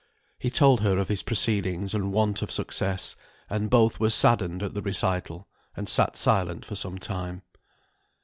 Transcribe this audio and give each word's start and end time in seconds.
He 0.39 0.49
told 0.49 0.79
her 0.81 0.97
of 0.97 1.09
his 1.09 1.21
proceedings 1.21 1.93
and 1.93 2.11
want 2.11 2.41
of 2.41 2.51
success; 2.51 3.15
and 3.51 3.69
both 3.69 3.99
were 3.99 4.09
saddened 4.09 4.63
at 4.63 4.73
the 4.73 4.81
recital, 4.81 5.47
and 5.77 5.87
sat 5.87 6.17
silent 6.17 6.65
for 6.65 6.73
some 6.75 6.97
time. 6.97 7.43